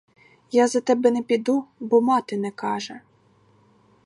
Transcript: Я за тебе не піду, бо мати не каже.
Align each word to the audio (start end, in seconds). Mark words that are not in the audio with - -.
Я 0.55 0.67
за 0.67 0.81
тебе 0.81 1.11
не 1.11 1.23
піду, 1.23 1.65
бо 1.79 2.01
мати 2.01 2.37
не 2.37 2.51
каже. 2.51 3.01